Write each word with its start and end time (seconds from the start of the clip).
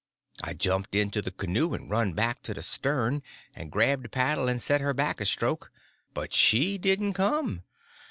I 0.43 0.53
jumped 0.55 0.95
into 0.95 1.21
the 1.21 1.29
canoe 1.29 1.75
and 1.75 1.87
run 1.87 2.13
back 2.13 2.41
to 2.41 2.55
the 2.55 2.63
stern, 2.63 3.21
and 3.53 3.71
grabbed 3.71 4.03
the 4.05 4.09
paddle 4.09 4.49
and 4.49 4.59
set 4.59 4.81
her 4.81 4.95
back 4.95 5.21
a 5.21 5.27
stroke. 5.27 5.71
But 6.15 6.33
she 6.33 6.79
didn't 6.79 7.13
come. 7.13 7.61